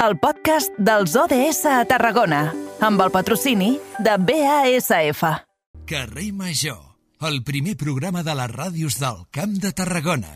el 0.00 0.16
podcast 0.16 0.72
dels 0.80 1.12
ODS 1.12 1.66
a 1.68 1.82
Tarragona, 1.84 2.46
amb 2.80 3.02
el 3.04 3.10
patrocini 3.12 3.74
de 4.00 4.16
BASF. 4.16 5.24
Carrer 5.84 6.30
Major, 6.32 6.78
el 7.28 7.42
primer 7.44 7.76
programa 7.76 8.22
de 8.24 8.36
les 8.38 8.54
ràdios 8.54 8.96
del 8.96 9.26
Camp 9.30 9.58
de 9.60 9.74
Tarragona. 9.76 10.32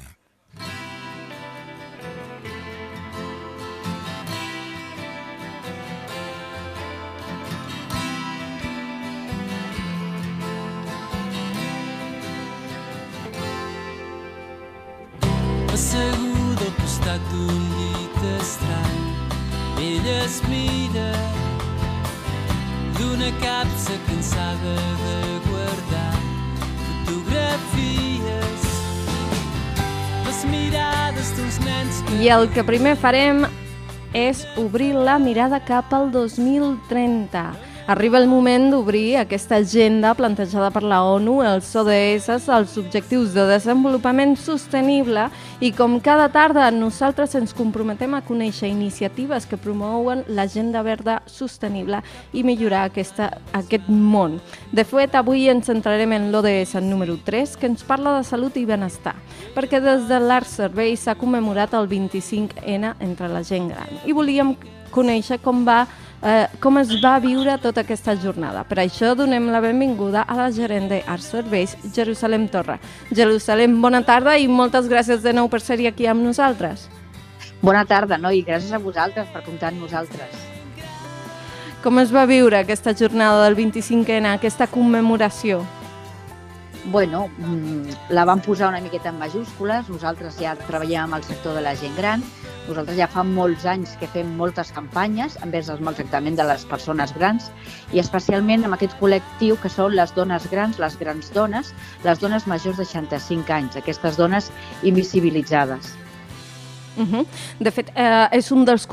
Assegut 15.73 16.69
al 16.69 16.77
costat 16.83 17.33
d'un 17.33 17.49
llit 17.49 17.75
ella 17.75 17.84
es 20.25 20.41
mira 20.49 21.13
d'una 22.97 23.29
capsa 23.43 23.93
cansada 24.07 24.77
de 25.03 25.17
guardar 25.49 26.15
fotografies. 27.05 28.63
Les 30.25 30.41
mirades 30.49 31.35
dels 31.37 31.61
nens 31.67 32.01
que... 32.07 32.23
I 32.25 32.33
el 32.39 32.49
que 32.57 32.65
primer 32.65 32.97
farem 32.97 33.45
és 34.17 34.47
obrir 34.57 34.95
la 34.97 35.19
mirada 35.21 35.61
cap 35.61 35.93
al 35.93 36.09
2030. 36.15 37.74
Arriba 37.87 38.17
el 38.17 38.27
moment 38.27 38.71
d'obrir 38.73 39.19
aquesta 39.21 39.59
agenda 39.61 40.15
plantejada 40.17 40.71
per 40.73 40.81
la 40.89 41.03
ONU, 41.05 41.35
els 41.45 41.67
ODS, 41.77 42.31
els 42.49 42.79
Objectius 42.81 43.35
de 43.35 43.43
Desenvolupament 43.45 44.39
Sostenible, 44.41 45.27
i 45.61 45.69
com 45.77 45.99
cada 46.01 46.31
tarda 46.33 46.71
nosaltres 46.73 47.35
ens 47.37 47.53
comprometem 47.53 48.15
a 48.17 48.23
conèixer 48.25 48.71
iniciatives 48.73 49.45
que 49.45 49.59
promouen 49.61 50.23
l'agenda 50.33 50.81
verda 50.81 51.19
sostenible 51.29 52.01
i 52.33 52.41
millorar 52.41 52.87
aquesta, 52.89 53.29
aquest 53.53 53.91
món. 53.93 54.39
De 54.73 54.87
fet, 54.89 55.13
avui 55.13 55.51
ens 55.53 55.69
centrarem 55.69 56.15
en 56.17 56.31
l'ODS 56.33 56.81
número 56.81 57.19
3, 57.27 57.59
que 57.61 57.69
ens 57.69 57.85
parla 57.85 58.17
de 58.17 58.25
salut 58.25 58.57
i 58.57 58.65
benestar, 58.65 59.13
perquè 59.53 59.83
des 59.85 60.09
de 60.09 60.23
l'Art 60.25 60.49
Servei 60.49 60.97
s'ha 60.97 61.19
commemorat 61.21 61.77
el 61.77 61.93
25N 61.93 62.95
entre 63.05 63.29
la 63.29 63.45
gent 63.45 63.69
gran. 63.75 63.93
I 64.09 64.17
volíem 64.17 64.55
conèixer 64.95 65.43
com 65.45 65.67
va 65.69 65.83
eh, 66.25 66.47
com 66.61 66.79
es 66.81 66.91
va 67.03 67.19
viure 67.23 67.57
tota 67.63 67.85
aquesta 67.85 68.17
jornada. 68.17 68.65
Per 68.65 68.81
això 68.83 69.13
donem 69.19 69.51
la 69.53 69.61
benvinguda 69.63 70.25
a 70.25 70.39
la 70.39 70.51
gerent 70.53 70.89
d'Art 70.91 71.23
Serveis, 71.23 71.77
Jerusalem 71.95 72.49
Torra. 72.49 72.79
Jerusalem, 73.13 73.77
bona 73.83 74.03
tarda 74.03 74.39
i 74.39 74.49
moltes 74.49 74.89
gràcies 74.91 75.23
de 75.23 75.37
nou 75.37 75.49
per 75.53 75.61
ser 75.61 75.79
aquí 75.87 76.09
amb 76.09 76.25
nosaltres. 76.25 76.89
Bona 77.63 77.85
tarda, 77.85 78.19
no? 78.19 78.33
i 78.33 78.43
gràcies 78.45 78.73
a 78.73 78.81
vosaltres 78.81 79.29
per 79.33 79.45
comptar 79.45 79.73
amb 79.73 79.85
nosaltres. 79.85 80.51
Com 81.85 81.99
es 82.01 82.13
va 82.13 82.25
viure 82.25 82.57
aquesta 82.57 82.95
jornada 82.97 83.45
del 83.45 83.57
25N, 83.57 84.35
aquesta 84.35 84.67
commemoració? 84.67 85.63
Bueno, 86.87 87.31
mm, 87.39 88.11
la 88.11 88.27
vam 88.27 88.43
posar 88.45 88.69
una 88.69 88.81
miqueta 88.81 89.09
en 89.09 89.19
majúscules, 89.19 89.89
nosaltres 89.89 90.37
ja 90.37 90.53
treballem 90.67 91.07
amb 91.07 91.17
el 91.17 91.25
sector 91.25 91.57
de 91.57 91.63
la 91.65 91.73
gent 91.81 91.97
gran, 91.97 92.23
nosaltres 92.69 92.99
ja 92.99 93.09
fa 93.09 93.25
molts 93.25 93.65
anys 93.65 93.95
que 94.01 94.11
fem 94.13 94.35
moltes 94.37 94.73
campanyes 94.77 95.39
envers 95.47 95.73
el 95.73 95.81
maltractament 95.81 96.37
de 96.37 96.45
les 96.45 96.69
persones 96.69 97.17
grans 97.17 97.49
i 97.97 98.05
especialment 98.05 98.69
amb 98.69 98.77
aquest 98.77 99.01
col·lectiu 99.01 99.57
que 99.65 99.73
són 99.73 99.97
les 99.97 100.13
dones 100.13 100.45
grans, 100.53 100.79
les 100.79 101.01
grans 101.01 101.33
dones, 101.33 101.73
les 102.05 102.21
dones 102.21 102.47
majors 102.47 102.77
de 102.77 102.85
65 102.85 103.61
anys, 103.63 103.81
aquestes 103.81 104.21
dones 104.21 104.53
invisibilitzades. 104.83 106.04
Uh 106.97 107.05
-huh. 107.05 107.27
De 107.59 107.71
fet, 107.71 107.91
eh, 107.95 108.29
és, 108.31 108.51
un 108.51 108.65
dels 108.65 108.87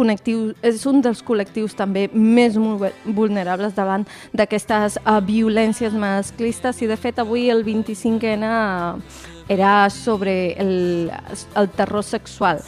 és 0.62 0.86
un 0.86 1.02
dels 1.02 1.24
col·lectius 1.24 1.76
també 1.76 2.10
més 2.14 2.58
vulnerables 3.06 3.76
davant 3.76 4.08
d'aquestes 4.34 4.98
eh, 4.98 5.22
violències 5.22 5.94
masclistes 5.94 6.82
i 6.82 6.88
de 6.88 6.98
fet 6.98 7.20
avui 7.20 7.50
el 7.50 7.64
25N 7.64 9.02
era 9.48 9.90
sobre 9.90 10.54
el, 10.54 11.12
el 11.56 11.70
terror 11.70 12.04
sexual. 12.04 12.60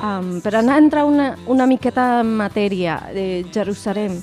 Um, 0.00 0.40
per 0.40 0.54
anar 0.56 0.76
a 0.76 0.78
entrar 0.78 1.04
una, 1.04 1.36
una 1.46 1.66
miqueta 1.66 2.20
en 2.22 2.36
matèria 2.38 2.94
de 3.12 3.44
Jerusalem, 3.52 4.22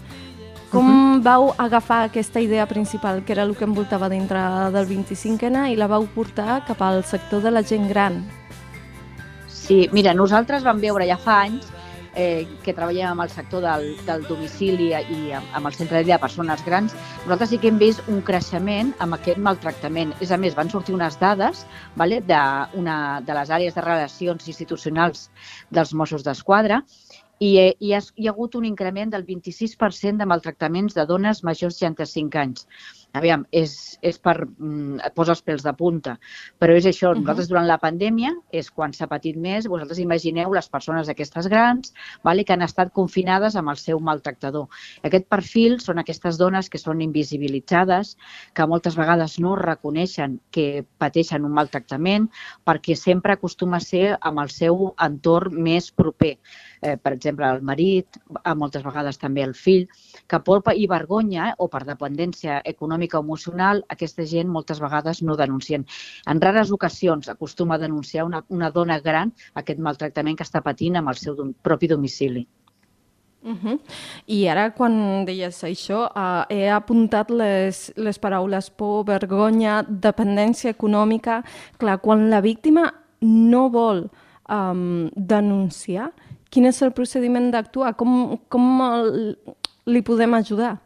com 0.71 0.85
uh 0.85 0.91
-huh. 0.91 1.21
vau 1.21 1.53
agafar 1.57 2.05
aquesta 2.05 2.39
idea 2.39 2.65
principal, 2.65 3.23
que 3.23 3.33
era 3.33 3.43
el 3.43 3.55
que 3.55 3.63
envoltava 3.63 4.09
dintre 4.09 4.39
del 4.71 4.87
25N, 4.87 5.69
i 5.69 5.75
la 5.75 5.87
vau 5.87 6.07
portar 6.15 6.65
cap 6.65 6.81
al 6.81 7.03
sector 7.03 7.41
de 7.43 7.51
la 7.51 7.61
gent 7.61 7.87
gran? 7.87 8.25
Sí, 9.67 9.89
mira, 9.91 10.13
nosaltres 10.15 10.63
vam 10.63 10.77
veure 10.79 11.03
ja 11.09 11.17
fa 11.19 11.41
anys 11.43 11.65
eh, 12.15 12.47
que 12.63 12.71
treballem 12.71 13.09
amb 13.09 13.25
el 13.25 13.31
sector 13.33 13.65
del, 13.65 13.89
del 14.07 14.23
domicili 14.29 14.93
i 14.95 15.33
amb, 15.35 15.49
amb 15.59 15.67
el 15.67 15.75
centre 15.75 16.05
de 16.07 16.19
persones 16.23 16.63
grans, 16.63 16.95
nosaltres 17.25 17.51
sí 17.51 17.59
que 17.59 17.67
hem 17.67 17.81
vist 17.81 18.07
un 18.07 18.21
creixement 18.23 18.93
amb 19.03 19.17
aquest 19.17 19.43
maltractament. 19.43 20.15
És 20.23 20.31
a 20.31 20.39
més, 20.39 20.55
van 20.55 20.71
sortir 20.71 20.95
unes 20.95 21.19
dades 21.19 21.65
vale, 21.99 22.21
de, 22.23 22.41
una, 22.79 22.97
de 23.27 23.35
les 23.35 23.51
àrees 23.59 23.75
de 23.75 23.83
relacions 23.83 24.47
institucionals 24.47 25.27
dels 25.67 25.91
Mossos 25.93 26.23
d'Esquadra 26.23 26.79
i, 27.37 27.57
eh, 27.59 27.75
hi, 27.79 27.91
ha, 27.93 27.99
hi 28.15 28.27
ha 28.27 28.31
hagut 28.31 28.55
un 28.55 28.65
increment 28.65 29.11
del 29.13 29.25
26% 29.27 30.17
de 30.17 30.31
maltractaments 30.31 30.95
de 30.95 31.05
dones 31.05 31.43
majors 31.43 31.75
de 31.75 31.91
65 31.91 32.39
anys. 32.41 32.67
Aviam, 33.17 33.45
és, 33.51 33.97
és 34.05 34.19
per... 34.21 34.35
Mm, 34.45 34.99
et 35.07 35.15
posa 35.17 35.33
els 35.35 35.43
pèls 35.45 35.63
de 35.65 35.73
punta, 35.77 36.17
però 36.61 36.75
és 36.77 36.87
això. 36.89 37.13
Nosaltres 37.17 37.49
durant 37.51 37.67
la 37.67 37.79
pandèmia 37.81 38.33
és 38.55 38.69
quan 38.73 38.93
s'ha 38.93 39.09
patit 39.11 39.37
més. 39.41 39.67
Vosaltres 39.71 40.01
imagineu 40.03 40.53
les 40.55 40.69
persones 40.69 41.09
aquestes 41.09 41.49
grans 41.51 41.93
vale, 42.23 42.45
que 42.45 42.55
han 42.55 42.65
estat 42.65 42.93
confinades 42.95 43.57
amb 43.57 43.73
el 43.73 43.81
seu 43.81 44.01
maltractador. 44.03 44.67
Aquest 45.07 45.27
perfil 45.31 45.79
són 45.83 46.01
aquestes 46.01 46.37
dones 46.39 46.69
que 46.69 46.81
són 46.81 47.01
invisibilitzades, 47.05 48.15
que 48.53 48.67
moltes 48.69 48.97
vegades 48.99 49.37
no 49.43 49.55
reconeixen 49.59 50.39
que 50.51 50.85
pateixen 51.01 51.45
un 51.47 51.55
maltractament 51.57 52.29
perquè 52.67 52.95
sempre 52.95 53.37
acostuma 53.37 53.81
a 53.81 53.83
ser 53.83 54.17
amb 54.21 54.43
el 54.43 54.53
seu 54.53 54.91
entorn 55.03 55.57
més 55.63 55.89
proper 55.91 56.37
eh, 56.81 56.97
per 56.97 57.13
exemple, 57.13 57.47
el 57.47 57.61
marit, 57.61 58.19
a 58.43 58.53
moltes 58.55 58.83
vegades 58.83 59.17
també 59.17 59.43
el 59.43 59.55
fill, 59.55 59.87
que 60.27 60.39
por 60.39 60.63
i 60.75 60.87
vergonya 60.87 61.49
eh, 61.49 61.55
o 61.57 61.67
per 61.67 61.83
dependència 61.85 62.61
econòmica 62.65 63.19
o 63.19 63.23
emocional, 63.25 63.83
aquesta 63.89 64.25
gent 64.25 64.49
moltes 64.49 64.81
vegades 64.83 65.21
no 65.23 65.37
denuncien. 65.37 65.85
En 66.27 66.41
rares 66.41 66.71
ocasions 66.71 67.29
acostuma 67.29 67.75
a 67.75 67.83
denunciar 67.83 68.25
una, 68.25 68.43
una 68.49 68.71
dona 68.71 68.99
gran 68.99 69.33
aquest 69.53 69.79
maltractament 69.79 70.37
que 70.37 70.47
està 70.47 70.61
patint 70.61 70.97
amb 70.97 71.09
el 71.09 71.19
seu 71.21 71.35
dom, 71.35 71.53
propi 71.63 71.87
domicili. 71.87 72.47
Uh 73.47 73.55
-huh. 73.63 73.79
I 74.25 74.47
ara, 74.47 74.71
quan 74.73 75.25
deies 75.25 75.63
això, 75.63 76.09
uh, 76.09 76.43
he 76.49 76.69
apuntat 76.69 77.29
les, 77.29 77.93
les 77.95 78.19
paraules 78.19 78.69
por, 78.69 79.05
vergonya, 79.05 79.85
dependència 79.87 80.71
econòmica. 80.71 81.43
Clar, 81.77 82.01
quan 82.01 82.29
la 82.29 82.41
víctima 82.41 82.93
no 83.21 83.69
vol 83.69 84.09
um, 84.49 85.09
denunciar, 85.15 86.11
quin 86.49 86.67
és 86.69 86.81
el 86.85 86.93
procediment 86.97 87.51
d'actuar? 87.53 87.93
Com, 87.99 88.37
com 88.49 88.83
el, 88.87 89.09
li 89.87 90.03
podem 90.05 90.37
ajudar? 90.37 90.77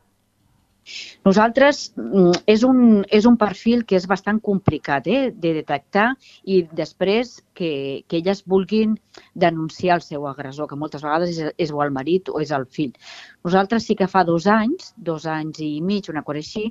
Nosaltres 1.27 1.81
mm, 1.95 2.41
és 2.49 2.63
un, 2.65 2.79
és 3.13 3.27
un 3.29 3.37
perfil 3.41 3.83
que 3.87 3.97
és 3.99 4.07
bastant 4.09 4.39
complicat 4.47 5.07
eh, 5.07 5.29
de 5.43 5.53
detectar 5.59 6.07
i 6.43 6.61
després 6.79 7.35
que, 7.57 7.71
que 8.09 8.17
elles 8.19 8.41
vulguin 8.53 8.95
denunciar 9.45 9.99
el 9.99 10.05
seu 10.05 10.25
agressor, 10.27 10.67
que 10.69 10.79
moltes 10.83 11.05
vegades 11.05 11.35
és, 11.35 11.53
és 11.67 11.73
o 11.75 11.83
el 11.85 11.93
marit 11.93 12.33
o 12.33 12.41
és 12.41 12.53
el 12.57 12.65
fill. 12.65 12.95
Nosaltres 13.43 13.87
sí 13.87 13.95
que 13.97 14.07
fa 14.07 14.23
dos 14.27 14.45
anys, 14.47 14.91
dos 14.97 15.25
anys 15.25 15.61
i 15.65 15.71
mig, 15.81 16.09
una 16.13 16.21
cosa 16.23 16.41
així, 16.41 16.67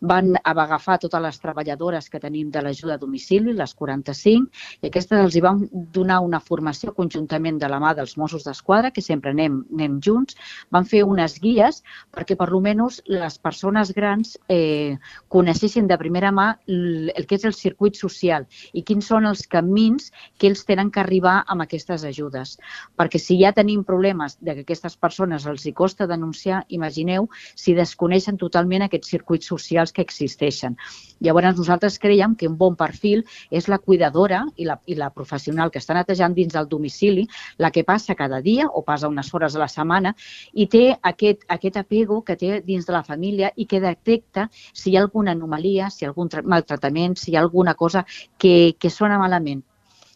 van 0.00 0.32
agafar 0.42 0.98
totes 1.02 1.22
les 1.22 1.40
treballadores 1.42 2.08
que 2.08 2.20
tenim 2.20 2.50
de 2.50 2.62
l'ajuda 2.64 2.96
a 2.96 3.02
domicili, 3.02 3.52
les 3.52 3.74
45, 3.76 4.48
i 4.80 4.88
aquestes 4.88 5.20
els 5.20 5.36
hi 5.36 5.42
van 5.44 5.64
donar 5.72 6.20
una 6.24 6.40
formació 6.40 6.94
conjuntament 6.96 7.58
de 7.60 7.68
la 7.68 7.80
mà 7.82 7.92
dels 7.96 8.16
Mossos 8.20 8.46
d'Esquadra, 8.46 8.90
que 8.90 9.04
sempre 9.04 9.34
anem, 9.34 9.60
anem 9.74 9.98
junts, 10.04 10.38
van 10.72 10.88
fer 10.88 11.04
unes 11.04 11.36
guies 11.42 11.82
perquè 12.14 12.38
per 12.40 12.48
almenys 12.48 13.00
les 13.10 13.38
persones 13.38 13.92
grans 13.96 14.34
eh, 14.48 14.96
coneixessin 15.28 15.88
de 15.90 15.98
primera 16.00 16.32
mà 16.32 16.46
el, 16.68 17.12
que 17.28 17.36
és 17.36 17.44
el 17.44 17.54
circuit 17.56 17.98
social 17.98 18.46
i 18.72 18.84
quins 18.86 19.08
són 19.10 19.28
els 19.28 19.44
camins 19.50 20.10
que 20.38 20.48
ells 20.48 20.64
tenen 20.68 20.90
que 20.94 21.02
arribar 21.02 21.42
amb 21.46 21.64
aquestes 21.64 22.04
ajudes. 22.08 22.56
Perquè 22.96 23.20
si 23.20 23.38
ja 23.42 23.52
tenim 23.52 23.84
problemes 23.84 24.38
de 24.40 24.54
que 24.54 24.64
aquestes 24.64 24.96
persones 24.96 25.46
els 25.50 25.66
hi 25.66 25.74
costa 25.76 26.08
denunciar, 26.14 26.64
imagineu 26.68 27.28
si 27.54 27.74
desconeixen 27.76 28.38
totalment 28.40 28.86
aquests 28.86 29.10
circuits 29.16 29.50
socials 29.50 29.92
que 29.92 30.02
existeixen. 30.02 30.78
Llavors 31.24 31.58
nosaltres 31.58 31.98
creiem 31.98 32.34
que 32.36 32.48
un 32.48 32.56
bon 32.58 32.76
perfil 32.76 33.24
és 33.50 33.68
la 33.68 33.78
cuidadora 33.78 34.42
i 34.56 34.66
la, 34.68 34.78
i 34.86 34.96
la 34.98 35.10
professional 35.14 35.70
que 35.70 35.80
està 35.82 35.96
netejant 35.96 36.34
dins 36.36 36.54
del 36.54 36.68
domicili, 36.70 37.26
la 37.58 37.70
que 37.74 37.84
passa 37.84 38.16
cada 38.18 38.40
dia 38.44 38.68
o 38.68 38.82
passa 38.86 39.08
unes 39.08 39.32
hores 39.34 39.56
a 39.56 39.62
la 39.62 39.70
setmana 39.70 40.14
i 40.52 40.66
té 40.70 40.84
aquest, 41.02 41.44
aquest 41.48 41.78
apego 41.80 42.22
que 42.24 42.38
té 42.40 42.60
dins 42.64 42.86
de 42.86 42.96
la 42.96 43.04
família 43.04 43.52
i 43.56 43.66
que 43.66 43.82
detecta 43.82 44.48
si 44.54 44.90
hi 44.90 44.96
ha 44.96 45.04
alguna 45.04 45.34
anomalia, 45.36 45.90
si 45.90 46.04
hi 46.04 46.08
ha 46.08 46.12
algun 46.12 46.32
maltractament, 46.44 47.16
si 47.18 47.32
hi 47.32 47.36
ha 47.36 47.44
alguna 47.44 47.74
cosa 47.74 48.04
que, 48.38 48.74
que 48.78 48.90
sona 48.90 49.18
malament 49.18 49.64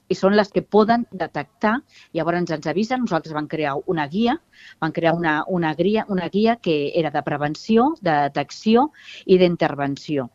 i 0.09 0.17
són 0.17 0.37
les 0.37 0.51
que 0.55 0.63
poden 0.63 1.05
detectar, 1.13 1.75
llavors 2.17 2.53
ens 2.55 2.71
avisen, 2.73 3.05
nosaltres 3.05 3.37
vam 3.37 3.49
crear 3.49 3.77
una 3.87 4.09
guia, 4.09 4.39
vam 4.81 4.95
crear 4.97 5.15
una, 5.17 5.43
una, 5.47 5.75
guia, 5.79 6.07
una 6.09 6.29
guia 6.33 6.57
que 6.57 6.79
era 6.99 7.13
de 7.15 7.23
prevenció, 7.27 7.93
de 8.01 8.17
detecció 8.29 8.89
i 9.27 9.39
d'intervenció. 9.39 10.29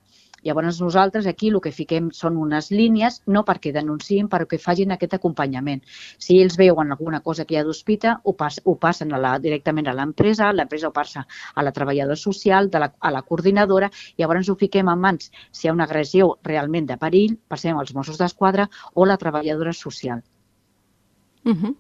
Llavors 0.43 0.79
nosaltres 0.81 1.27
aquí 1.29 1.49
el 1.53 1.59
que 1.63 1.71
fiquem 1.75 2.09
són 2.15 2.37
unes 2.45 2.69
línies, 2.71 3.21
no 3.35 3.43
perquè 3.47 3.71
denunciïn, 3.75 4.29
però 4.31 4.47
que 4.49 4.59
facin 4.59 4.91
aquest 4.95 5.15
acompanyament. 5.17 5.83
Si 6.25 6.39
ells 6.41 6.57
veuen 6.59 6.91
alguna 6.91 7.21
cosa 7.21 7.45
que 7.45 7.55
hi 7.55 7.61
ha 7.61 7.65
d'hospita, 7.67 8.17
ho, 8.23 8.35
pas, 8.43 8.59
ho 8.65 8.75
passen 8.87 9.13
a 9.13 9.21
la, 9.25 9.37
directament 9.45 9.87
a 9.87 9.95
l'empresa, 9.99 10.51
l'empresa 10.51 10.89
ho 10.89 10.95
passa 10.95 11.25
a 11.55 11.63
la 11.63 11.75
treballadora 11.75 12.19
social, 12.19 12.69
de 12.73 12.83
la, 12.83 12.91
a 12.99 13.13
la 13.15 13.23
coordinadora, 13.23 13.91
llavors 14.19 14.49
ho 14.49 14.59
fiquem 14.59 14.91
en 14.91 15.03
mans, 15.07 15.31
si 15.51 15.67
hi 15.67 15.71
ha 15.71 15.77
una 15.79 15.87
agressió 15.89 16.33
realment 16.51 16.91
de 16.91 16.99
perill, 16.99 17.39
passem 17.47 17.79
als 17.79 17.95
Mossos 17.95 18.19
d'Esquadra 18.19 18.69
o 18.93 19.07
la 19.07 19.19
treballadora 19.21 19.73
social. 19.85 20.23
Uh 21.45 21.51
-huh. 21.51 21.75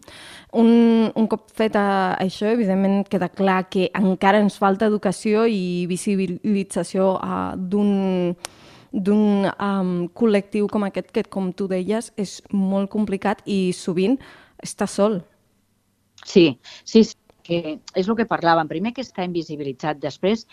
un, 0.53 1.11
un 1.15 1.27
cop 1.27 1.49
fet 1.55 1.75
això, 1.75 2.51
evidentment 2.51 3.07
queda 3.07 3.29
clar 3.29 3.69
que 3.69 3.89
encara 3.93 4.39
ens 4.39 4.57
falta 4.57 4.85
educació 4.85 5.45
i 5.47 5.85
visibilització 5.87 7.15
uh, 7.15 7.55
d'un 7.55 8.35
d'un 8.91 9.49
um, 9.59 10.07
col·lectiu 10.13 10.67
com 10.69 10.83
aquest 10.83 11.11
que, 11.11 11.23
com 11.23 11.51
tu 11.51 11.67
deies, 11.67 12.13
és 12.15 12.43
molt 12.51 12.91
complicat 12.91 13.41
i 13.45 13.73
sovint 13.73 14.19
està 14.61 14.85
sol. 14.85 15.23
Sí, 16.25 16.59
sí, 16.85 17.03
sí 17.03 17.15
que 17.43 17.79
és 17.93 18.07
el 18.07 18.17
que 18.17 18.25
parlàvem. 18.29 18.69
Primer 18.71 18.93
que 18.95 19.03
està 19.05 19.25
invisibilitzat, 19.27 19.99
després 20.01 20.47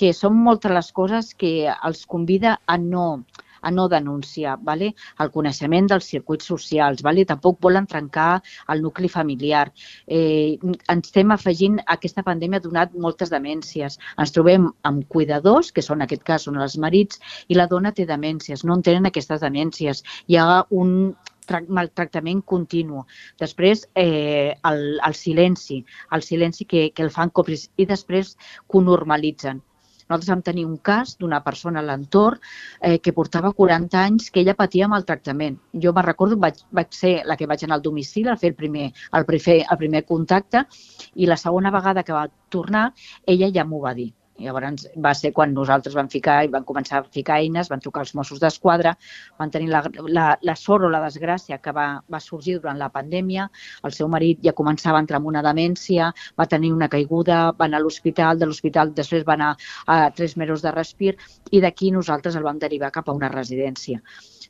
que 0.00 0.12
són 0.16 0.38
moltes 0.40 0.72
les 0.72 0.90
coses 0.96 1.34
que 1.36 1.68
els 1.70 2.06
convida 2.08 2.56
a 2.66 2.78
no, 2.80 3.22
a 3.60 3.70
no 3.70 3.88
denunciar, 3.88 4.58
vale? 4.62 4.94
el 5.20 5.30
coneixement 5.30 5.88
dels 5.90 6.08
circuits 6.12 6.48
socials, 6.52 7.02
vale? 7.06 7.26
tampoc 7.28 7.60
volen 7.60 7.86
trencar 7.86 8.42
el 8.68 8.82
nucli 8.82 9.08
familiar. 9.08 9.66
Eh, 10.06 10.58
ens 10.88 11.10
estem 11.10 11.30
afegint, 11.34 11.80
aquesta 11.86 12.24
pandèmia 12.26 12.60
ha 12.60 12.66
donat 12.66 12.94
moltes 12.94 13.32
demències. 13.32 13.98
Ens 14.18 14.34
trobem 14.36 14.70
amb 14.88 15.06
cuidadors, 15.08 15.72
que 15.72 15.84
són 15.84 16.00
en 16.00 16.08
aquest 16.08 16.24
cas 16.24 16.46
són 16.48 16.60
els 16.60 16.78
marits, 16.80 17.20
i 17.48 17.58
la 17.58 17.68
dona 17.70 17.92
té 17.92 18.06
demències, 18.08 18.64
no 18.64 18.78
en 18.78 18.84
tenen 18.86 19.08
aquestes 19.10 19.42
demències. 19.44 20.04
Hi 20.28 20.38
ha 20.40 20.64
un 20.70 21.14
maltractament 21.50 22.42
continu. 22.46 23.04
Després, 23.40 23.88
eh, 23.94 24.54
el, 24.70 24.84
el 25.06 25.16
silenci, 25.18 25.80
el 26.14 26.22
silenci 26.22 26.64
que, 26.64 26.90
que 26.94 27.02
el 27.02 27.10
fan 27.10 27.32
còmplices 27.34 27.72
i 27.76 27.86
després 27.90 28.36
que 28.36 28.78
ho 28.78 28.84
normalitzen. 28.86 29.62
Nosaltres 30.10 30.32
vam 30.32 30.42
tenir 30.42 30.64
un 30.66 30.76
cas 30.90 31.12
d'una 31.18 31.38
persona 31.46 31.78
a 31.80 31.86
l'entorn 31.86 32.40
eh, 32.82 32.98
que 32.98 33.14
portava 33.14 33.52
40 33.54 34.00
anys 34.00 34.30
que 34.34 34.42
ella 34.42 34.56
patia 34.58 34.88
maltractament. 34.90 35.60
Jo 35.84 35.94
me'n 35.94 36.08
recordo, 36.08 36.38
vaig, 36.44 36.58
vaig 36.74 36.90
ser 37.00 37.14
la 37.30 37.36
que 37.38 37.46
vaig 37.46 37.62
anar 37.64 37.78
al 37.78 37.86
domicili 37.86 38.32
a 38.32 38.38
fer 38.40 38.50
el 38.52 38.58
primer, 38.58 38.90
el, 38.90 39.28
primer, 39.28 39.60
el 39.70 39.82
primer 39.84 40.04
contacte 40.08 40.66
i 41.14 41.30
la 41.30 41.38
segona 41.38 41.70
vegada 41.70 42.02
que 42.02 42.16
va 42.16 42.26
tornar, 42.50 42.88
ella 43.26 43.54
ja 43.54 43.64
m'ho 43.64 43.86
va 43.86 43.94
dir. 43.94 44.10
Llavors 44.40 44.86
va 45.04 45.12
ser 45.16 45.32
quan 45.36 45.52
nosaltres 45.54 45.94
vam 45.96 46.08
ficar 46.12 46.38
i 46.44 46.50
van 46.52 46.64
començar 46.68 47.00
a 47.00 47.04
ficar 47.16 47.38
eines, 47.40 47.70
van 47.72 47.82
trucar 47.84 48.04
els 48.04 48.14
Mossos 48.18 48.40
d'Esquadra, 48.42 48.94
van 49.38 49.52
tenir 49.54 49.70
la, 49.72 49.82
la, 50.08 50.26
la 50.42 50.56
sort 50.56 50.86
o 50.86 50.90
la 50.92 51.02
desgràcia 51.04 51.60
que 51.62 51.74
va, 51.76 51.88
va 52.10 52.22
sorgir 52.24 52.58
durant 52.58 52.80
la 52.80 52.90
pandèmia, 52.94 53.48
el 53.84 53.96
seu 53.96 54.10
marit 54.12 54.42
ja 54.46 54.56
començava 54.56 54.98
a 55.00 55.04
entrar 55.04 55.20
en 55.20 55.30
una 55.32 55.44
demència, 55.46 56.10
va 56.38 56.48
tenir 56.50 56.72
una 56.72 56.88
caiguda, 56.92 57.40
va 57.60 57.68
anar 57.68 57.80
a 57.80 57.84
l'hospital, 57.84 58.40
de 58.40 58.48
l'hospital 58.48 58.94
després 58.96 59.26
va 59.28 59.36
anar 59.38 59.54
a 59.86 60.00
tres 60.16 60.36
mesos 60.40 60.64
de 60.66 60.74
respir 60.74 61.16
i 61.50 61.62
d'aquí 61.64 61.90
nosaltres 61.94 62.36
el 62.36 62.46
vam 62.46 62.58
derivar 62.58 62.92
cap 62.94 63.08
a 63.08 63.16
una 63.16 63.32
residència. 63.32 64.00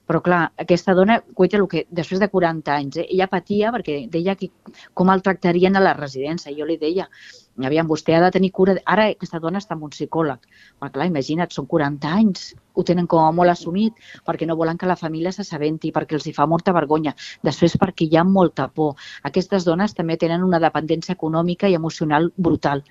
Però 0.06 0.20
clar, 0.22 0.40
aquesta 0.62 0.94
dona, 0.94 1.18
cuita 1.34 1.58
el 1.58 1.66
que 1.70 1.84
després 1.90 2.20
de 2.22 2.28
40 2.30 2.72
anys, 2.74 2.98
eh, 3.00 3.06
ella 3.10 3.28
patia 3.30 3.72
perquè 3.74 4.00
deia 4.10 4.36
que 4.38 4.50
com 4.94 5.10
el 5.10 5.22
tractarien 5.26 5.76
a 5.76 5.82
la 5.82 5.94
residència. 5.98 6.54
Jo 6.56 6.66
li 6.68 6.76
deia, 6.78 7.08
aviam, 7.66 7.88
vostè 7.90 8.14
ha 8.16 8.22
de 8.24 8.30
tenir 8.34 8.50
cura... 8.54 8.76
Ara 8.86 9.08
aquesta 9.10 9.40
dona 9.42 9.58
està 9.62 9.76
amb 9.76 9.86
un 9.88 9.94
psicòleg. 9.94 10.46
Però 10.78 10.90
clar, 10.94 11.08
imagina't, 11.10 11.50
són 11.54 11.66
40 11.70 12.12
anys, 12.20 12.50
ho 12.74 12.84
tenen 12.86 13.08
com 13.10 13.24
a 13.24 13.30
molt 13.36 13.52
assumit, 13.52 13.96
perquè 14.26 14.46
no 14.48 14.58
volen 14.58 14.78
que 14.78 14.90
la 14.90 14.98
família 14.98 15.32
s'assabenti, 15.34 15.92
perquè 15.94 16.18
els 16.18 16.26
hi 16.26 16.34
fa 16.36 16.46
molta 16.50 16.74
vergonya. 16.76 17.14
Després 17.46 17.78
perquè 17.80 18.06
hi 18.06 18.18
ha 18.18 18.26
molta 18.26 18.68
por. 18.68 18.94
Aquestes 19.30 19.66
dones 19.66 19.96
també 19.98 20.18
tenen 20.20 20.46
una 20.46 20.62
dependència 20.62 21.16
econòmica 21.18 21.68
i 21.68 21.78
emocional 21.78 22.30
brutal. 22.36 22.84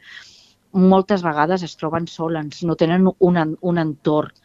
Moltes 0.72 1.24
vegades 1.26 1.64
es 1.66 1.74
troben 1.80 2.06
soles, 2.08 2.62
no 2.64 2.76
tenen 2.78 3.08
un, 3.10 3.40
un 3.72 3.82
entorn. 3.82 4.36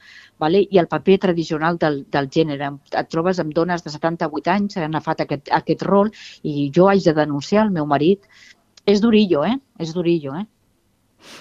Vale? 0.43 0.65
i 0.67 0.81
el 0.81 0.89
paper 0.91 1.19
tradicional 1.23 1.77
del, 1.79 2.01
del 2.11 2.27
gènere. 2.29 2.73
Et 2.91 3.09
trobes 3.09 3.39
amb 3.39 3.55
dones 3.55 3.85
de 3.85 3.93
78 3.93 4.51
anys 4.51 4.75
que 4.75 4.83
han 4.83 4.97
agafat 4.97 5.23
aquest, 5.25 5.53
aquest 5.55 5.85
rol 5.87 6.11
i 6.43 6.71
jo 6.75 6.89
haig 6.91 7.07
de 7.07 7.15
denunciar 7.15 7.69
el 7.69 7.71
meu 7.77 7.87
marit 7.87 8.27
és 8.85 9.01
durillo, 9.01 9.45
eh? 9.47 9.55
És 9.81 9.95
durillo, 9.95 10.35
eh? 10.35 10.45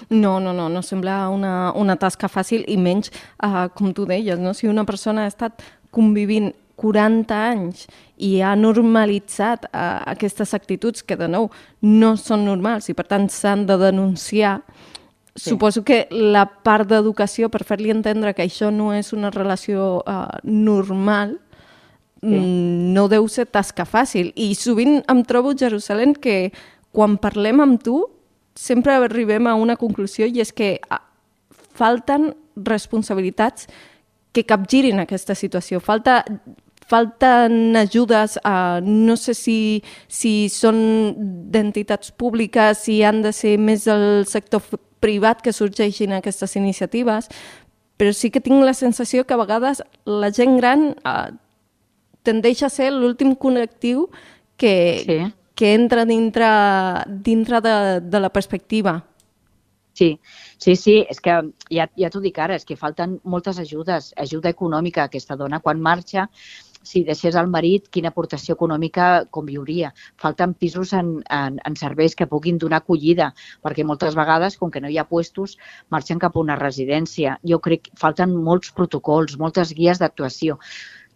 No, 0.08 0.40
no, 0.40 0.52
no, 0.52 0.68
no 0.68 0.82
sembla 0.82 1.28
una, 1.28 1.72
una 1.76 1.96
tasca 2.00 2.28
fàcil 2.28 2.64
i 2.70 2.76
menys, 2.80 3.10
uh, 3.44 3.66
com 3.76 3.92
tu 3.92 4.06
deies, 4.08 4.40
no? 4.40 4.54
si 4.54 4.68
una 4.70 4.84
persona 4.88 5.24
ha 5.24 5.32
estat 5.32 5.64
convivint 5.94 6.52
40 6.80 7.36
anys 7.36 7.84
i 8.16 8.38
ha 8.42 8.54
normalitzat 8.58 9.68
uh, 9.68 10.00
aquestes 10.10 10.54
actituds 10.56 11.04
que, 11.06 11.18
de 11.20 11.28
nou, 11.30 11.50
no 11.84 12.14
són 12.18 12.46
normals 12.48 12.88
i, 12.90 12.96
per 12.96 13.06
tant, 13.10 13.28
s'han 13.30 13.66
de 13.68 13.78
denunciar, 13.78 14.58
sí. 15.34 15.50
suposo 15.50 15.84
que 15.84 16.06
la 16.10 16.46
part 16.46 16.88
d'educació, 16.88 17.50
per 17.50 17.64
fer-li 17.66 17.92
entendre 17.94 18.34
que 18.34 18.46
això 18.46 18.70
no 18.70 18.92
és 18.94 19.12
una 19.12 19.30
relació 19.34 20.02
uh, 20.02 20.38
normal, 20.44 21.38
sí. 22.22 22.34
Mm, 22.34 22.92
no 22.96 23.08
deu 23.12 23.28
ser 23.28 23.46
tasca 23.52 23.84
fàcil. 23.84 24.32
I 24.36 24.54
sovint 24.56 25.02
em 25.10 25.24
trobo, 25.28 25.52
Jerusalem, 25.52 26.14
que 26.14 26.52
quan 26.94 27.18
parlem 27.20 27.60
amb 27.60 27.82
tu, 27.82 27.98
sempre 28.54 28.94
arribem 28.94 29.48
a 29.50 29.56
una 29.58 29.76
conclusió 29.76 30.26
i 30.30 30.40
és 30.40 30.52
que 30.54 30.78
ah, 30.88 31.02
falten 31.74 32.30
responsabilitats 32.54 33.66
que 34.34 34.44
capgirin 34.46 35.02
aquesta 35.02 35.34
situació. 35.34 35.80
Falta, 35.82 36.22
falten 36.86 37.76
ajudes, 37.76 38.38
a, 38.44 38.80
no 38.82 39.16
sé 39.18 39.34
si, 39.34 39.58
si 40.08 40.48
són 40.52 40.78
d'entitats 41.52 42.12
públiques, 42.14 42.84
si 42.86 43.02
han 43.02 43.22
de 43.24 43.34
ser 43.34 43.56
més 43.58 43.86
del 43.90 44.24
sector 44.30 44.62
privat 45.04 45.44
que 45.44 45.52
sorgeixin 45.52 46.16
aquestes 46.16 46.56
iniciatives, 46.56 47.28
però 48.00 48.16
sí 48.16 48.32
que 48.32 48.42
tinc 48.42 48.64
la 48.64 48.74
sensació 48.74 49.28
que 49.28 49.36
a 49.36 49.42
vegades 49.44 49.84
la 50.08 50.32
gent 50.32 50.56
gran 50.56 50.90
eh, 50.96 51.30
tendeix 52.24 52.64
a 52.64 52.72
ser 52.72 52.90
l'últim 52.96 53.36
connectiu 53.36 54.08
que, 54.56 54.76
sí 55.04 55.22
que 55.54 55.74
entra 55.74 56.04
dintre, 56.04 56.46
dintre 57.06 57.60
de, 57.60 58.00
de 58.00 58.20
la 58.20 58.30
perspectiva. 58.30 59.04
Sí, 59.92 60.18
sí, 60.58 60.74
sí, 60.74 60.96
és 61.08 61.20
que 61.22 61.36
ja, 61.70 61.86
ja 61.94 62.10
t'ho 62.10 62.22
dic 62.22 62.38
ara, 62.42 62.56
és 62.58 62.66
que 62.66 62.74
falten 62.76 63.20
moltes 63.22 63.60
ajudes, 63.62 64.10
ajuda 64.18 64.50
econòmica 64.50 65.04
a 65.04 65.10
aquesta 65.10 65.36
dona. 65.38 65.60
Quan 65.62 65.78
marxa, 65.80 66.26
si 66.84 67.02
deixés 67.08 67.36
el 67.40 67.50
marit, 67.50 67.88
quina 67.90 68.12
aportació 68.12 68.54
econòmica 68.58 69.08
com 69.34 69.48
viuria. 69.48 69.92
Falten 70.20 70.54
pisos 70.54 70.92
en, 70.96 71.16
en, 71.32 71.58
en 71.64 71.78
serveis 71.80 72.14
que 72.14 72.28
puguin 72.30 72.60
donar 72.62 72.82
acollida, 72.82 73.32
perquè 73.64 73.86
moltes 73.88 74.16
vegades, 74.18 74.58
com 74.60 74.70
que 74.70 74.82
no 74.84 74.92
hi 74.92 74.98
ha 75.00 75.08
puestos, 75.08 75.56
marxen 75.90 76.20
cap 76.22 76.36
a 76.36 76.44
una 76.44 76.58
residència. 76.60 77.38
Jo 77.42 77.60
crec 77.64 77.88
que 77.88 77.96
falten 78.00 78.36
molts 78.48 78.74
protocols, 78.76 79.38
moltes 79.40 79.72
guies 79.74 80.02
d'actuació. 80.02 80.60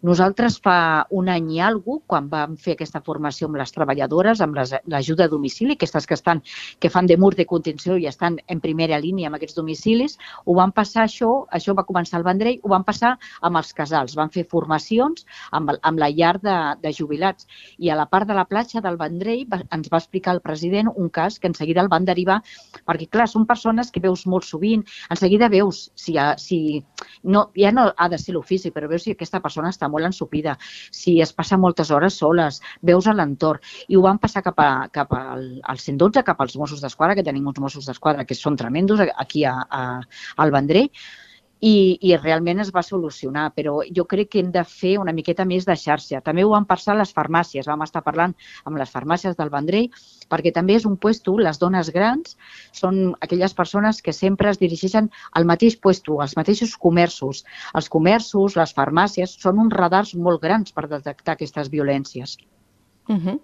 Nosaltres 0.00 0.60
fa 0.62 1.06
un 1.10 1.26
any 1.28 1.48
i 1.56 1.58
alguna 1.58 2.04
quan 2.06 2.28
vam 2.30 2.52
fer 2.54 2.76
aquesta 2.76 3.00
formació 3.02 3.48
amb 3.48 3.58
les 3.58 3.72
treballadores, 3.74 4.38
amb 4.44 4.54
l'ajuda 4.54 5.24
a 5.26 5.30
domicili, 5.32 5.74
aquestes 5.74 6.06
que 6.06 6.14
estan 6.14 6.42
que 6.78 6.90
fan 6.90 7.08
de 7.10 7.16
mur 7.18 7.32
de 7.34 7.46
contenció 7.50 7.96
i 7.98 8.06
estan 8.06 8.36
en 8.46 8.60
primera 8.62 9.00
línia 9.02 9.26
amb 9.26 9.38
aquests 9.38 9.56
domicilis, 9.58 10.14
ho 10.46 10.54
van 10.54 10.70
passar 10.76 11.02
això, 11.02 11.30
això 11.50 11.74
va 11.74 11.86
començar 11.88 12.20
al 12.20 12.26
Vendrell, 12.28 12.60
ho 12.62 12.70
van 12.70 12.86
passar 12.86 13.16
amb 13.42 13.58
els 13.58 13.72
casals, 13.74 14.14
van 14.14 14.30
fer 14.30 14.44
formacions 14.46 15.26
amb, 15.50 15.74
amb 15.82 15.98
la 15.98 16.10
llar 16.14 16.36
de, 16.46 16.56
de 16.78 16.94
jubilats. 16.94 17.48
I 17.78 17.90
a 17.90 17.98
la 17.98 18.06
part 18.06 18.30
de 18.30 18.38
la 18.38 18.46
platja 18.46 18.84
del 18.84 19.00
Vendrell 19.02 19.48
va, 19.50 19.64
ens 19.74 19.90
va 19.90 19.98
explicar 19.98 20.36
el 20.36 20.42
president 20.46 20.92
un 20.94 21.10
cas 21.10 21.40
que 21.40 21.50
en 21.50 21.58
seguida 21.58 21.82
el 21.82 21.90
van 21.90 22.06
derivar, 22.06 22.38
perquè 22.86 23.10
clar, 23.10 23.26
són 23.26 23.50
persones 23.50 23.90
que 23.90 24.04
veus 24.04 24.28
molt 24.30 24.46
sovint, 24.46 24.86
en 25.10 25.18
seguida 25.18 25.50
veus 25.50 25.88
si, 25.98 26.14
ha, 26.14 26.36
si 26.38 26.84
no, 27.24 27.48
ja 27.58 27.74
no 27.74 27.90
ha 27.96 28.08
de 28.08 28.22
ser 28.22 28.38
l'ofici, 28.38 28.70
però 28.70 28.86
veus 28.86 29.02
si 29.02 29.18
aquesta 29.18 29.42
persona 29.42 29.74
està 29.74 29.87
molt 29.92 30.08
ensupida, 30.08 30.56
si 30.94 31.18
es 31.24 31.32
passa 31.36 31.58
moltes 31.60 31.92
hores 31.94 32.18
soles, 32.22 32.60
veus 32.82 33.06
a 33.06 33.14
l'entorn. 33.16 33.62
I 33.88 33.98
ho 33.98 34.02
van 34.04 34.20
passar 34.22 34.44
cap, 34.46 34.58
a, 34.62 34.88
cap 34.94 35.14
al, 35.16 35.46
al 35.62 35.80
112, 35.84 36.24
cap 36.26 36.40
als 36.44 36.56
Mossos 36.60 36.82
d'Esquadra, 36.84 37.16
que 37.18 37.26
tenim 37.26 37.46
uns 37.48 37.60
Mossos 37.62 37.88
d'Esquadra 37.88 38.26
que 38.28 38.36
són 38.38 38.56
tremendos 38.56 39.02
aquí 39.08 39.44
a, 39.48 39.56
a, 39.68 39.84
al 40.36 40.54
Vendrell, 40.54 40.90
i, 41.60 41.98
i 42.00 42.16
realment 42.16 42.60
es 42.62 42.70
va 42.74 42.82
solucionar, 42.86 43.48
però 43.56 43.78
jo 43.94 44.04
crec 44.10 44.30
que 44.32 44.42
hem 44.42 44.50
de 44.54 44.62
fer 44.64 44.96
una 45.02 45.14
miqueta 45.14 45.46
més 45.48 45.66
de 45.66 45.76
xarxa. 45.76 46.20
També 46.24 46.44
ho 46.44 46.52
van 46.52 46.66
passar 46.68 46.96
les 46.98 47.12
farmàcies, 47.14 47.66
vam 47.66 47.82
estar 47.86 48.02
parlant 48.06 48.34
amb 48.64 48.78
les 48.78 48.92
farmàcies 48.94 49.38
del 49.38 49.50
Vendrell, 49.54 49.88
perquè 50.30 50.52
també 50.54 50.76
és 50.78 50.86
un 50.86 50.96
puesto, 50.96 51.36
les 51.38 51.58
dones 51.58 51.90
grans 51.94 52.36
són 52.72 53.14
aquelles 53.20 53.54
persones 53.54 54.02
que 54.02 54.12
sempre 54.12 54.50
es 54.50 54.60
dirigeixen 54.62 55.10
al 55.32 55.48
mateix 55.48 55.78
puesto, 55.80 56.20
als 56.22 56.36
mateixos 56.36 56.76
comerços. 56.76 57.44
Els 57.74 57.88
comerços, 57.88 58.56
les 58.56 58.74
farmàcies, 58.74 59.34
són 59.42 59.58
uns 59.64 59.74
radars 59.74 60.14
molt 60.14 60.42
grans 60.42 60.72
per 60.72 60.86
detectar 60.88 61.34
aquestes 61.38 61.70
violències. 61.74 62.38
Uh 63.08 63.16
-huh. 63.16 63.38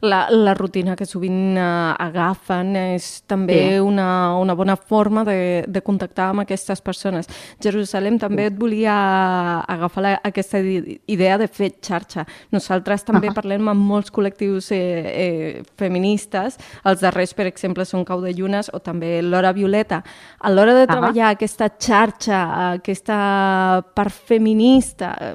la, 0.00 0.30
la 0.30 0.54
rutina 0.54 0.96
que 0.96 1.04
sovint 1.04 1.58
uh, 1.58 1.94
agafen 1.98 2.74
és 2.76 3.22
també 3.26 3.74
sí. 3.74 3.78
una, 3.78 4.34
una 4.38 4.54
bona 4.54 4.76
forma 4.76 5.24
de, 5.24 5.64
de 5.68 5.80
contactar 5.82 6.30
amb 6.30 6.40
aquestes 6.40 6.80
persones. 6.80 7.26
Jerusalem, 7.60 8.18
també 8.18 8.46
et 8.46 8.56
volia 8.58 9.60
agafar 9.60 10.02
la, 10.02 10.20
aquesta 10.24 10.58
idea 11.06 11.36
de 11.36 11.48
fer 11.48 11.74
xarxa. 11.82 12.24
Nosaltres 12.50 13.04
també 13.04 13.26
uh 13.26 13.32
-huh. 13.32 13.34
parlem 13.34 13.68
amb 13.68 13.80
molts 13.80 14.10
col·lectius 14.10 14.72
eh, 14.72 14.78
eh, 14.78 15.62
feministes. 15.76 16.56
Els 16.84 17.00
darrers, 17.00 17.34
per 17.34 17.46
exemple, 17.46 17.84
són 17.84 18.04
Cau 18.04 18.20
de 18.22 18.32
Llunes 18.32 18.70
o 18.72 18.78
també 18.78 19.20
l'Hora 19.22 19.52
Violeta. 19.52 20.02
A 20.40 20.50
l'hora 20.50 20.74
de 20.74 20.86
treballar 20.86 21.26
uh 21.26 21.30
-huh. 21.30 21.36
aquesta 21.36 21.68
xarxa, 21.78 22.72
aquesta 22.72 23.84
part 23.94 24.12
feminista, 24.12 25.16
eh, 25.20 25.34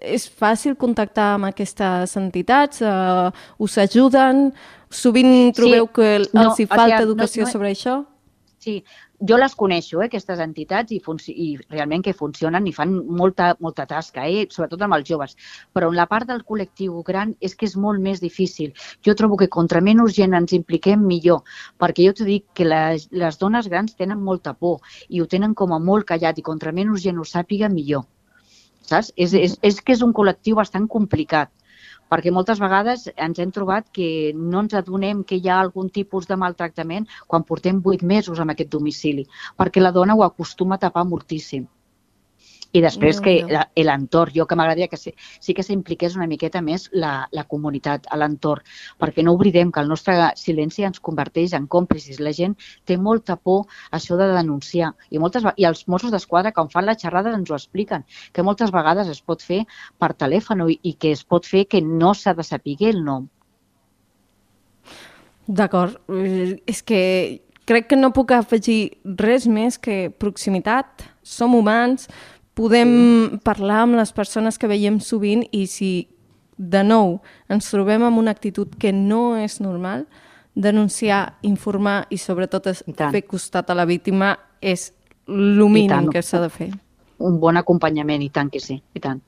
és 0.00 0.26
fàcil 0.28 0.76
contactar 0.80 1.34
amb 1.36 1.50
aquestes 1.50 2.16
entitats? 2.20 2.82
Eh, 2.82 3.30
us 3.58 3.78
ajuden? 3.78 4.50
Sovint 4.90 5.52
trobeu 5.54 5.86
sí, 5.86 5.92
que 5.94 6.08
els 6.18 6.32
no, 6.34 6.48
hi 6.50 6.66
falta 6.66 6.86
o 6.86 6.96
sigui, 6.96 7.04
educació 7.06 7.44
no, 7.44 7.46
no, 7.46 7.52
sobre 7.52 7.70
això? 7.70 8.00
Sí, 8.60 8.82
jo 9.28 9.36
les 9.40 9.54
coneixo, 9.54 10.00
eh, 10.00 10.06
aquestes 10.08 10.40
entitats, 10.40 10.92
i, 10.92 10.98
i 11.32 11.46
realment 11.70 12.02
que 12.04 12.12
funcionen 12.16 12.66
i 12.68 12.72
fan 12.76 12.92
molta, 13.20 13.54
molta 13.60 13.86
tasca, 13.88 14.26
eh, 14.28 14.46
sobretot 14.50 14.82
amb 14.84 14.98
els 14.98 15.08
joves. 15.08 15.36
Però 15.72 15.88
en 15.88 15.96
la 15.96 16.08
part 16.10 16.28
del 16.28 16.42
col·lectiu 16.44 17.00
gran 17.06 17.34
és 17.40 17.54
que 17.54 17.68
és 17.68 17.76
molt 17.76 18.00
més 18.04 18.20
difícil. 18.20 18.74
Jo 19.06 19.16
trobo 19.16 19.38
que 19.40 19.48
contra 19.48 19.80
menys 19.80 20.16
gent 20.18 20.36
ens 20.36 20.56
impliquem 20.56 21.06
millor, 21.06 21.44
perquè 21.80 22.08
jo 22.08 22.16
t'ho 22.16 22.28
dic 22.28 22.48
que 22.52 22.68
les, 22.68 23.08
les 23.12 23.40
dones 23.40 23.68
grans 23.68 23.96
tenen 23.96 24.20
molta 24.20 24.52
por 24.52 24.80
i 25.08 25.20
ho 25.20 25.28
tenen 25.28 25.54
com 25.54 25.72
a 25.72 25.80
molt 25.90 26.08
callat 26.12 26.40
i 26.40 26.48
contra 26.52 26.72
menys 26.72 27.04
gent 27.06 27.20
ho 27.20 27.28
sàpiga 27.28 27.68
millor 27.68 28.08
saps? 28.82 29.12
És, 29.16 29.34
és, 29.34 29.56
és 29.62 29.80
que 29.80 29.96
és 29.96 30.04
un 30.06 30.14
col·lectiu 30.16 30.58
bastant 30.58 30.86
complicat 30.88 31.52
perquè 32.10 32.32
moltes 32.34 32.58
vegades 32.58 33.06
ens 33.14 33.38
hem 33.38 33.52
trobat 33.54 33.86
que 33.96 34.06
no 34.34 34.64
ens 34.64 34.74
adonem 34.74 35.22
que 35.22 35.38
hi 35.38 35.48
ha 35.48 35.60
algun 35.62 35.90
tipus 35.94 36.26
de 36.26 36.38
maltractament 36.42 37.06
quan 37.30 37.46
portem 37.46 37.78
vuit 37.84 38.02
mesos 38.02 38.42
en 38.42 38.50
aquest 38.50 38.72
domicili, 38.72 39.26
perquè 39.56 39.82
la 39.82 39.94
dona 39.94 40.16
ho 40.18 40.24
acostuma 40.26 40.74
a 40.76 40.82
tapar 40.86 41.06
moltíssim. 41.06 41.68
I 42.72 42.82
després 42.84 43.18
no, 43.18 43.24
que 43.24 43.34
no. 43.48 43.64
l'entorn, 43.82 44.32
jo 44.36 44.46
que 44.46 44.56
m'agradaria 44.58 44.86
que 44.88 44.98
sí, 45.00 45.12
sí 45.42 45.54
que 45.54 45.64
s'impliqués 45.66 46.14
una 46.18 46.28
miqueta 46.30 46.62
més 46.62 46.86
la, 46.92 47.26
la 47.34 47.44
comunitat, 47.50 48.06
a 48.10 48.18
l'entorn, 48.20 48.62
perquè 49.00 49.24
no 49.26 49.34
oblidem 49.34 49.72
que 49.74 49.82
el 49.82 49.90
nostre 49.90 50.14
silenci 50.38 50.86
ens 50.86 51.02
converteix 51.02 51.56
en 51.58 51.66
còmplices. 51.66 52.20
La 52.22 52.34
gent 52.36 52.54
té 52.86 52.96
molta 52.96 53.36
por 53.36 53.66
això 53.90 54.18
de 54.20 54.30
denunciar 54.36 54.92
i, 55.10 55.18
moltes, 55.18 55.46
i 55.56 55.66
els 55.66 55.86
Mossos 55.90 56.14
d'Esquadra, 56.14 56.54
quan 56.54 56.70
fan 56.70 56.86
la 56.86 56.96
xerrada, 56.98 57.34
ens 57.34 57.50
ho 57.50 57.58
expliquen, 57.58 58.06
que 58.32 58.46
moltes 58.46 58.70
vegades 58.70 59.10
es 59.10 59.22
pot 59.22 59.42
fer 59.42 59.64
per 59.98 60.14
telèfon 60.14 60.68
i, 60.68 60.78
i 60.82 60.94
que 60.94 61.14
es 61.16 61.24
pot 61.24 61.46
fer 61.46 61.66
que 61.66 61.82
no 61.82 62.14
s'ha 62.14 62.36
de 62.38 62.46
saber 62.46 62.78
el 62.86 63.02
nom. 63.04 63.26
D'acord. 65.50 65.98
Eh, 66.08 66.60
és 66.70 66.82
que 66.86 67.00
crec 67.66 67.88
que 67.90 67.98
no 67.98 68.12
puc 68.14 68.32
afegir 68.34 69.00
res 69.18 69.46
més 69.50 69.78
que 69.78 70.10
proximitat. 70.22 71.08
Som 71.26 71.54
humans, 71.58 72.08
podem 72.54 73.38
parlar 73.44 73.84
amb 73.84 73.98
les 73.98 74.12
persones 74.12 74.58
que 74.58 74.68
veiem 74.70 75.00
sovint 75.00 75.44
i 75.52 75.66
si 75.70 76.08
de 76.60 76.82
nou 76.84 77.20
ens 77.48 77.70
trobem 77.72 78.02
amb 78.04 78.20
una 78.20 78.34
actitud 78.34 78.74
que 78.78 78.92
no 78.92 79.36
és 79.40 79.60
normal, 79.64 80.04
denunciar, 80.54 81.38
informar 81.46 82.04
i 82.10 82.18
sobretot 82.18 82.66
I 82.68 82.94
fer 83.16 83.24
costat 83.26 83.70
a 83.70 83.78
la 83.78 83.86
víctima 83.88 84.34
és 84.60 84.90
el 85.28 85.62
mínim 85.70 86.10
que 86.12 86.22
s'ha 86.22 86.42
de 86.42 86.50
fer. 86.50 86.70
Un 87.20 87.38
bon 87.40 87.56
acompanyament, 87.56 88.22
i 88.22 88.30
tant 88.32 88.50
que 88.50 88.60
sí, 88.60 88.80
i 88.94 89.00
tant. 89.00 89.20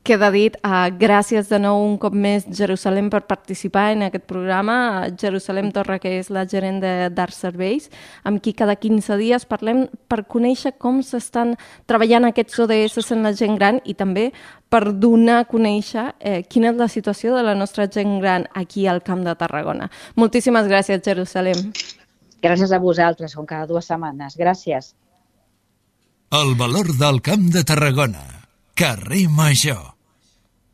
Queda 0.00 0.30
dit, 0.32 0.54
uh, 0.64 0.88
gràcies 0.96 1.50
de 1.50 1.58
nou 1.60 1.82
un 1.84 1.98
cop 2.00 2.14
més 2.16 2.46
Jerusalem 2.56 3.10
per 3.12 3.20
participar 3.28 3.90
en 3.92 4.06
aquest 4.06 4.24
programa. 4.24 5.10
Jerusalem 5.12 5.68
Torra, 5.76 5.98
que 6.00 6.14
és 6.22 6.30
la 6.32 6.46
gerent 6.48 6.80
d'Art 7.12 7.36
Serveis, 7.36 7.90
amb 8.24 8.40
qui 8.40 8.54
cada 8.56 8.78
15 8.80 9.18
dies 9.20 9.44
parlem 9.44 9.84
per 10.08 10.22
conèixer 10.24 10.72
com 10.80 11.02
s'estan 11.04 11.52
treballant 11.84 12.30
aquests 12.30 12.62
ODS 12.64 13.12
en 13.12 13.28
la 13.28 13.34
gent 13.36 13.60
gran 13.60 13.82
i 13.84 13.92
també 13.92 14.30
per 14.72 14.94
donar 14.96 15.42
a 15.42 15.44
conèixer 15.44 16.06
eh, 16.18 16.40
quina 16.48 16.72
és 16.72 16.80
la 16.80 16.88
situació 16.88 17.36
de 17.36 17.44
la 17.44 17.54
nostra 17.54 17.84
gent 17.84 18.20
gran 18.24 18.48
aquí 18.54 18.88
al 18.88 19.04
Camp 19.04 19.20
de 19.28 19.36
Tarragona. 19.36 19.92
Moltíssimes 20.16 20.64
gràcies, 20.64 21.04
Jerusalem. 21.04 21.74
Gràcies 22.40 22.72
a 22.72 22.80
vosaltres, 22.80 23.36
com 23.36 23.44
cada 23.44 23.68
dues 23.68 23.84
setmanes. 23.84 24.40
Gràcies. 24.40 24.94
El 26.32 26.54
valor 26.56 26.96
del 26.96 27.20
Camp 27.20 27.50
de 27.52 27.68
Tarragona. 27.68 28.39
Carrer 28.80 29.28
Major. 29.28 29.99